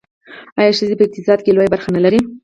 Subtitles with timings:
[0.59, 2.19] آیا ښځې په اقتصاد کې لویه برخه نلري؟